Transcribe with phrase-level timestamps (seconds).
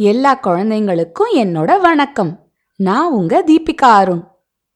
[0.00, 2.32] எல்லா குழந்தைங்களுக்கும் என்னோட வணக்கம்.
[2.76, 4.20] நான் உங்க தீபிகா அருண்.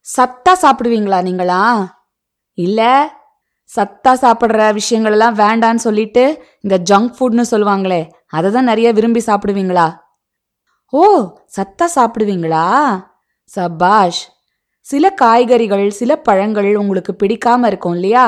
[0.07, 1.59] சத்தா சாப்பிடுவீங்களா நீங்களா?
[2.57, 2.79] இல்ல
[3.75, 6.23] சத்தா சாப்பிட்ற விஷயங்கள் எல்லாம் வேண்டான்னு சொல்லிட்டு
[6.61, 9.85] இந்த ஜங்க் ஃபுட்னு சொல்லுவாங்களே அதை தான் நிறைய விரும்பி சாப்பிடுவீங்களா?
[10.93, 11.03] ஓ
[11.57, 12.65] சத்தா சாப்பிடுவீங்களா?
[13.51, 14.23] சபாஷ்
[14.79, 18.25] சில காய்கறிகள் சில பழங்கள் உங்களுக்கு பிடிக்காம இருக்கும் இல்லையா?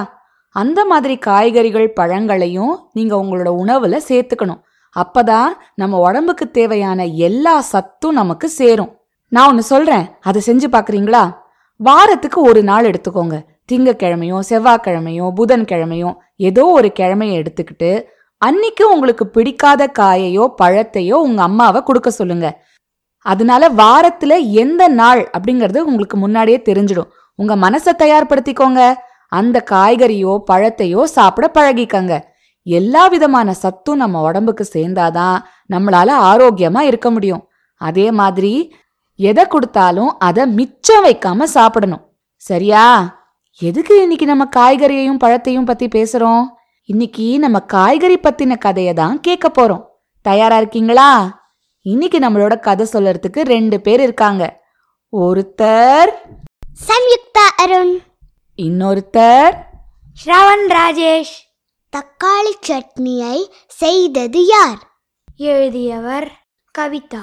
[0.55, 4.61] அந்த மாதிரி காய்கறிகள் பழங்களையும் நீங்க உங்களோட உணவுல சேர்த்துக்கணும்.
[4.95, 8.91] அப்பதான் நம்ம உடம்புக்கு தேவையான எல்லா சத்தும் நமக்கு சேரும்.
[9.27, 10.09] நான் ஒன்னு சொல்றேன்.
[10.21, 11.35] அதை செஞ்சு பாக்குறீங்களா?
[11.75, 13.45] வாரத்துக்கு ஒரு நாள் எடுத்துக்கோங்க.
[13.71, 18.03] திங்கக்கிழமையும் செவ்வாய்க்கிழமையும் புதன்கிழமையும் ஏதோ ஒரு கிழமையை எடுத்துக்கிட்டு
[18.37, 22.63] அன்னைக்கு உங்களுக்கு பிடிக்காத காயையோ பழத்தையோ உங்க அம்மாவை கொடுக்க சொல்லுங்க.
[23.25, 27.09] அதனால வாரத்துல எந்த நாள் அப்படிங்கறது உங்களுக்கு முன்னாடியே தெரிஞ்சிடும்.
[27.35, 28.93] உங்க மனசை தயார்படுத்திக்கோங்க.
[29.27, 32.21] அந்த காய்கறியோ பழத்தையோ சாப்பிட பழகிக்கங்க.
[32.63, 35.39] எல்லா விதமான சத்தும் நம்ம உடம்புக்கு சேர்ந்தாதான்
[35.73, 37.47] நம்மளால ஆரோக்கியமா இருக்க முடியும்.
[37.75, 38.75] அதே மாதிரி
[39.15, 42.11] எதை கொடுத்தாலும் அதை மிச்சம் வைக்காம சாப்பிடணும்.
[42.35, 43.17] சரியா?
[43.59, 46.43] எதுக்கு இன்னைக்கு நம்ம காய்கறியையும் பழத்தையும் பத்தி பேசுறோம்?
[46.83, 49.83] இன்னைக்கு நம்ம காய்கறி பத்தின கதையை தான் கேட்க போறோம்.
[50.21, 51.41] தயாரா இருக்கீங்களா?
[51.81, 54.63] இன்னைக்கு நம்மளோட கதை சொல்லறதுக்கு ரெண்டு பேர் இருக்காங்க.
[55.17, 56.11] ஒருத்தர்
[56.87, 57.99] சம்யுக்தா அருண்.
[58.57, 59.53] இன்னொருத்தர்
[60.13, 61.33] ஸ்ரவன் ராஜேஷ்.
[61.93, 65.01] தக்காளி சட்னியை செய்தது யார்?
[65.37, 66.31] எழுதியவர்
[66.79, 67.21] கவிதா.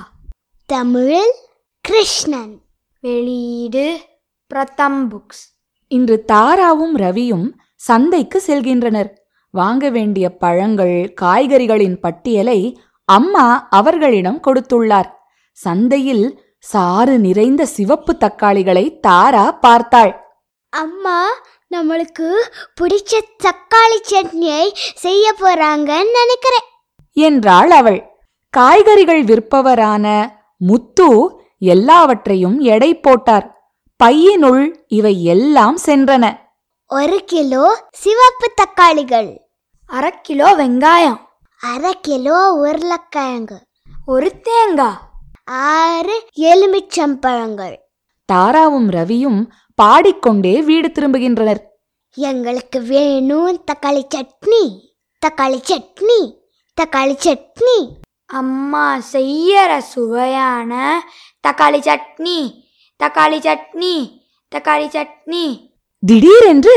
[0.67, 1.35] தமிழில்
[1.81, 2.63] கிருஷ்ணன்.
[3.01, 4.01] வெளியீடு
[4.47, 5.43] பிரதம் புக்ஸ்.
[5.89, 9.11] இன்று தாராவும் ரவியும் சந்தைக்கு செல்கின்றனர்.
[9.51, 15.11] வாங்க வேண்டிய பழங்கள் காய்கறிகளின் பட்டியலை அம்மா அவர்களிடம் கொடுத்துள்ளார்.
[15.53, 20.25] சந்தையில் சாறு நிறைந்த சிவப்பு தக்காளிகளை தாரா பார்த்தாள்.
[20.69, 21.29] அம்மா
[21.77, 22.33] நம்மளுக்கு
[22.81, 26.67] பிடிச்ச தக்காளி சட்னியை செய்ய போறாங்கன்னு நினைக்கிறேன்.
[27.13, 28.11] என்றாள் அவள்.
[28.51, 33.75] காய்கறிகள் விற்பவரான முத்து எல்லாவற்றையும் எடை போட்டார்.
[34.05, 36.37] பையினுள் இவை எல்லாம் சென்றன.
[36.89, 39.37] ஒரு கிலோ சிவப்பு தக்காளிகள்.
[39.87, 41.21] அரை கிலோ வெங்காயம்.
[41.61, 43.67] அரை கிலோ உருளைக்கிழங்கு.
[44.07, 44.99] ஒரு தேங்காய்.
[45.45, 47.77] ஆறு எலுமிச்சம்பழங்கள்.
[48.33, 49.47] தாராவும் ரவியும்
[49.81, 51.61] பாடிக்கொண்டே வீடு திரும்புகின்றனர்.
[52.15, 54.63] எங்களுக்கு வேணும் தக்காளி சட்னி
[55.23, 56.19] தக்காளி சட்னி
[56.77, 57.77] தக்காளி சட்னி.
[58.27, 60.73] அம்மா செய்யற சுவையான
[61.49, 62.39] தக்காளி சட்னி
[63.01, 63.95] தக்காளி சட்னி
[64.53, 65.45] தக்காளி சட்னி.
[66.07, 66.77] திடீரென்று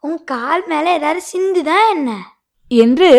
[0.00, 2.10] உன் கால் மேல ஏதாவது சிந்துதான் என்ன?
[2.68, 3.10] என்று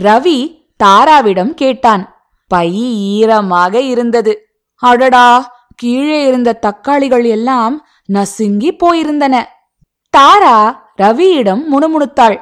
[0.00, 0.38] ரவி
[0.84, 2.04] தாராவிடம் கேட்டான்.
[2.48, 2.68] பை
[3.14, 4.32] ஈரமாக இருந்தது.
[4.82, 5.28] அடடா
[5.76, 7.74] கீழே இருந்த தக்காளிகள் எல்லாம்
[8.12, 9.44] நசுங்கி போயிருந்தன.
[10.10, 10.56] தாரா
[11.02, 12.40] ரவியிடம் முணுமுணுத்தாள்.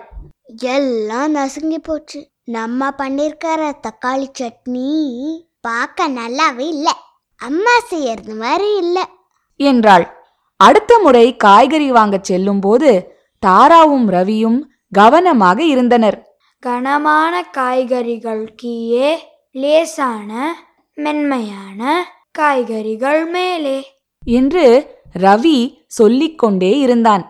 [0.62, 2.28] எல்லாம் நசுங்கி போச்சு.
[2.44, 4.90] நம்ம பண்ணிருக்கிற தக்காளி சட்னி
[5.60, 6.96] பார்க்க நல்லாவே இல்ல.
[7.36, 9.08] அம்மா செய்யறது மாதிரி இல்ல.
[9.56, 10.16] என்றாள்.
[10.56, 14.60] அடுத்த முறை காய்கறி வாங்கச் செல்லும்போது தாராவும் ரவியும்
[14.92, 16.22] கவனமாக இருந்தனர்.
[16.60, 20.56] கனமான காய்கறிகள் கீழே லேசான
[20.94, 23.96] மென்மையான காய்கறிகள் மேலே.
[24.26, 27.24] என்று ரவி சொல்லிக்கொண்டே இருந்தான்.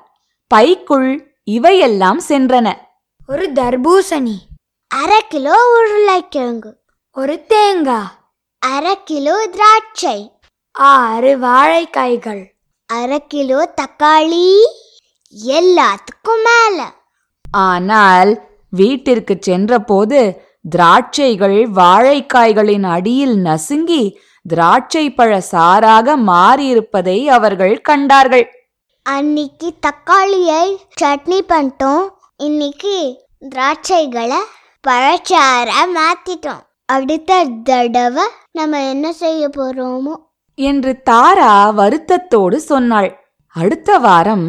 [0.50, 1.10] பைக்குள்
[1.44, 2.72] இவையெல்லாம் சென்றன.
[3.26, 4.36] ஒரு தர்பூசணி
[4.90, 6.70] அரை கிலோ உருளைக்கிழங்கு
[7.16, 8.14] ஒரு தேங்காய்
[8.58, 10.18] அரை கிலோ திராட்சை
[10.72, 12.42] ஆறு வாழைக்காய்கள்
[12.86, 14.46] அரை கிலோ தக்காளி
[15.56, 16.78] எல்லாத்துக்கும் மேல.
[17.50, 18.30] ஆனால்
[18.70, 20.46] வீட்டிற்கு சென்றபோது
[20.76, 24.02] திராட்சைகள் வாழைக்காய்களின் அடியில் நசுங்கி
[24.48, 28.44] திராட்சை பழ சாராக மாறியிருப்பதை அவர்கள் கண்டார்கள்.
[29.02, 30.64] அன்னைக்கு தக்காளியை
[31.00, 32.06] சட்னி பண்ணிட்டோம்.
[32.36, 32.96] இன்னைக்கு
[33.54, 34.40] திராட்சைகளை
[34.84, 36.62] பழச்சாரா மாத்திட்டோம்.
[36.84, 40.14] அடுத்த தடவை நம்ம என்ன செய்ய போறோமோ?
[40.54, 43.10] என்று தாரா வருத்தத்தோடு சொன்னாள்.
[43.56, 44.46] அடுத்த வாரம்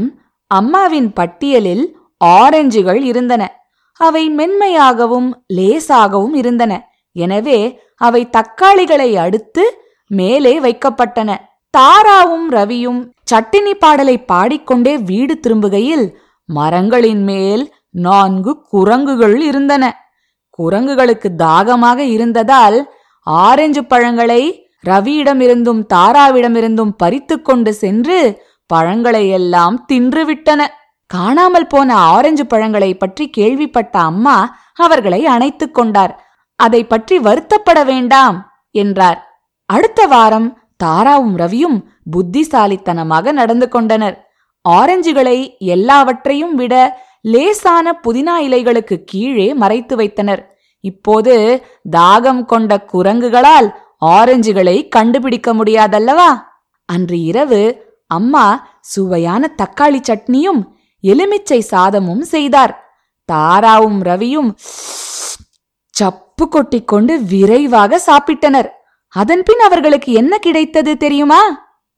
[0.51, 1.85] அம்மாவின் பட்டியலில்
[2.25, 3.43] ஆரஞ்சுகள் இருந்தன.
[3.99, 6.73] அவை மென்மையாகவும் லேசாகவும் இருந்தன.
[7.15, 7.59] எனவே
[7.97, 9.63] அவை தக்காளிகளை அடுத்து
[10.09, 11.35] மேலே வைக்கப்பட்டன.
[11.77, 13.01] தாராவும் ரவியும்
[13.31, 16.05] சட்டினி பாடலை பாடிக்கொண்டே வீடு திரும்புகையில்
[16.45, 19.83] மரங்களின் மேல் நான்கு குரங்குகள் இருந்தன.
[20.59, 22.77] குரங்குகளுக்கு தாகமாக இருந்ததால்
[23.23, 24.41] ஆரஞ்சு பழங்களை
[24.87, 28.17] ரவியிடமிருந்தும் தாராவிடமிருந்தும் பறித்து கொண்டு சென்று
[28.65, 30.61] பழங்களை எல்லாம் தின்றுவிட்டன
[31.07, 34.35] காணாமல் போன ஆரஞ்சு பழங்களை பற்றி கேள்விப்பட்ட அம்மா
[34.75, 36.13] அவர்களை அணைத்துக் கொண்டார்.
[36.55, 38.37] அதை பற்றி வருத்தப்பட வேண்டாம்
[38.71, 39.19] என்றார்.
[39.73, 40.47] அடுத்த வாரம்
[40.83, 41.77] தாராவும் ரவியும்
[42.13, 44.15] புத்திசாலித்தனமாக நடந்து கொண்டனர்.
[44.69, 46.73] ஆரஞ்சுகளை எல்லாவற்றையும் விட
[47.33, 50.41] லேசான புதினா இலைகளுக்கு கீழே மறைத்து வைத்தனர்.
[50.83, 51.35] இப்போது
[51.97, 53.69] தாகம் கொண்ட குரங்குகளால்
[54.05, 56.29] ஆரஞ்சுகளை கண்டுபிடிக்க முடியாதல்லவா?
[56.89, 57.61] அன்று இரவு
[58.07, 58.45] அம்மா
[58.93, 60.61] சுவையான தக்காளி சட்னியும்
[61.03, 62.73] எலுமிச்சை சாதமும் செய்தார்.
[63.29, 64.49] தாராவும் ரவியும்
[65.95, 68.69] சப்பு கொட்டிக்கொண்டு விரைவாக சாப்பிட்டனர்.
[69.15, 71.41] அதன்பின் அவர்களுக்கு என்ன கிடைத்தது தெரியுமா?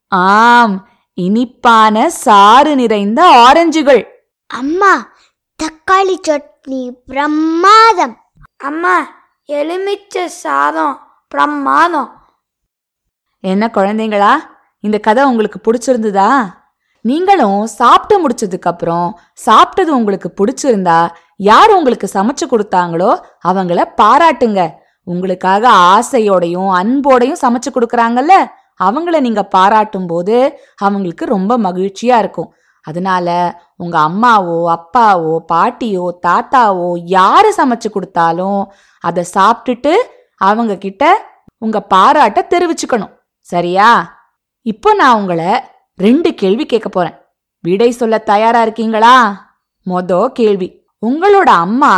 [0.08, 4.04] ஆம் இனிப்பான சாறு நிறைந்த ஆரஞ்சுகள்.
[4.48, 5.12] அம்மா
[5.60, 8.16] தக்காளி சட்னி பிரமாதம்.
[8.58, 8.96] அம்மா
[9.46, 10.96] எலுமிச்சை சாதம்
[11.28, 12.10] பிரமாதம்.
[13.40, 14.34] என்ன குழந்தைங்களா
[14.80, 16.32] இந்த கதை உங்களுக்கு பிடிச்சிருந்ததா?
[17.02, 23.12] நீங்களும் சாப்பிட்டு முடிச்சதுக்கு அப்புறம் சாப்பிட்டது உங்களுக்கு பிடிச்சிருந்தா யார் உங்களுக்கு சமைச்சு கொடுத்தாங்களோ
[23.48, 24.62] அவங்கள பாராட்டுங்க.
[25.14, 28.36] உங்களுக்காக ஆசையோடையும் அன்போடையும் சமைச்சு கொடுக்குறாங்கல்ல
[28.86, 30.38] அவங்கள நீங்க பாராட்டும் போது
[30.86, 32.50] அவங்களுக்கு ரொம்ப மகிழ்ச்சியா இருக்கும்.
[32.86, 33.28] அதனால
[33.84, 38.62] உங்க அம்மாவோ அப்பாவோ பாட்டியோ தாத்தாவோ யாரு சமைச்சு கொடுத்தாலும்
[39.04, 39.94] அதை சாப்பிட்டுட்டு
[40.50, 41.04] அவங்க கிட்ட
[41.66, 43.14] உங்க பாராட்ட தெரிவிச்சுக்கணும்.
[43.48, 43.90] சரியா?
[44.66, 45.52] இப்போ நான் உங்களை
[46.00, 47.18] ரெண்டு கேள்வி கேட்க போறேன்.
[47.64, 49.16] விடை சொல்ல தயாரா இருக்கீங்களா?
[49.86, 50.70] மொத கேள்வி.
[51.06, 51.94] உங்களோட அம்மா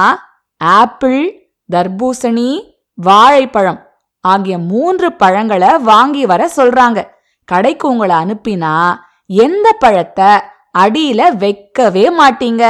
[0.62, 1.22] ஆப்பிள்
[1.70, 2.50] தர்பூசணி
[2.94, 3.88] வாழைப்பழம்
[4.22, 7.10] ஆகிய மூன்று பழங்களை வாங்கி வர சொல்றாங்க.
[7.46, 8.96] கடைக்கு உங்களை அனுப்பினா
[9.26, 10.32] எந்த பழத்தை
[10.78, 12.64] அடியில வைக்கவே மாட்டீங்க?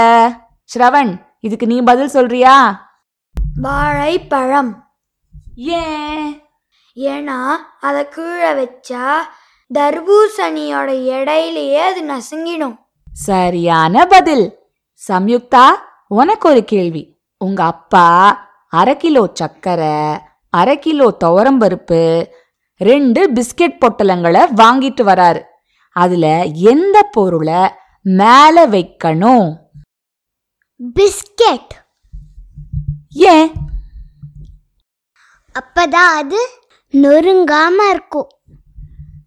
[0.64, 2.88] ஸ்ரவன் இதுக்கு நீ பதில் சொல்றியா?
[3.62, 4.92] வாழைப்பழம்.
[5.56, 6.48] ஏன்?
[6.96, 9.12] ஏன்னா அதை கீழே வச்சா
[9.74, 12.78] தர்பூசணியோட இடையிலேயே அது நசுங்கிடும்.
[13.14, 14.58] சரியான பதில்.
[15.08, 15.66] சம்யுக்தா
[16.08, 17.20] உனக்கு ஒரு கேள்வி.
[17.38, 18.08] உங்க அப்பா
[18.74, 20.18] அரை கிலோ சர்க்கரை
[20.50, 22.26] அரை கிலோ துவரம்பருப்பு
[22.78, 25.42] ரெண்டு பிஸ்கெட் பொட்டலங்களை வாங்கிட்டு வராரு.
[25.92, 27.70] அதுல எந்த பொருளை
[28.02, 29.56] மேல வைக்கணும்?
[31.00, 31.72] பிஸ்கெட்.
[33.10, 33.52] ஏன்?
[35.60, 36.48] அப்பதான் அது
[36.92, 38.28] நொறுங்காம இருக்கும்.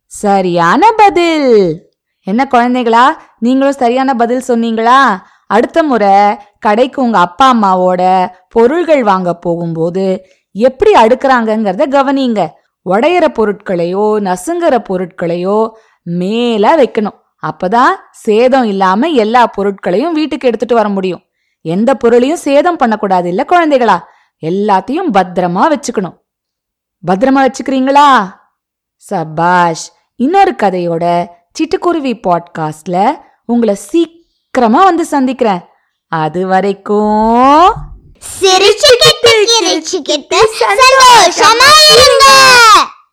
[0.07, 1.91] சரியான பதில்.
[2.23, 3.05] என்ன குழந்தைகளா
[3.39, 5.21] நீங்களும் சரியான பதில் சொன்னீங்களா?
[5.47, 10.05] அடுத்த முறை கடைக்கு உங்க அப்பா அம்மாவோட பொருள்கள் வாங்க போகும்போது
[10.53, 12.49] எப்படி அடுக்கிறாங்கங்கிறத கவனிங்க.
[12.91, 15.71] உடையிற பொருட்களையோ நசுங்குற பொருட்களையோ
[16.03, 17.17] மேல வைக்கணும்.
[17.47, 21.23] அப்பதான் சேதம் இல்லாம எல்லா பொருட்களையும் வீட்டுக்கு எடுத்துட்டு வர முடியும்.
[21.61, 23.99] எந்த பொருளையும் சேதம் பண்ணக்கூடாது இல்ல குழந்தைகளா?
[24.47, 26.17] எல்லாத்தையும் பத்திரமா வச்சுக்கணும்.
[27.07, 28.09] பத்திரமா வச்சுக்கிறீங்களா?
[28.97, 35.61] சபாஷ் இன்னொரு கதையோட சிட்டுக்குருவி பாட்காஸ்ட்ல உங்களை சீக்கிரமா வந்து சந்திக்கிறேன்.
[36.13, 37.73] அது வரைக்கும்
[38.41, 42.27] சிரிச்சுக்கிட்டு சிரிச்சுக்கிட்டு சந்தோஷமா இருங்க.